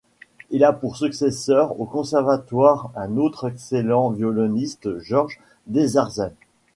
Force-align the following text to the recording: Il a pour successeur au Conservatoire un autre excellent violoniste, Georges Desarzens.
Il 0.49 0.63
a 0.65 0.73
pour 0.73 0.97
successeur 0.97 1.79
au 1.79 1.85
Conservatoire 1.85 2.89
un 2.95 3.17
autre 3.17 3.47
excellent 3.49 4.09
violoniste, 4.09 4.97
Georges 4.97 5.39
Desarzens. 5.67 6.33